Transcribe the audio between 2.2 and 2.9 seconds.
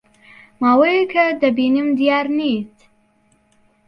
نیت.